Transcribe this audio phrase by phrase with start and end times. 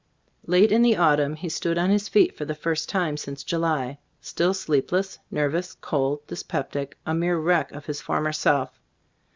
[0.47, 3.99] Late in the autumn he stood on his feet for the first time since July.
[4.19, 7.85] Still tTbe stors or As Cbfiaboofc 83 sleepless, nervous, cold, dyspeptic— a mere wreck of
[7.85, 8.79] his former self.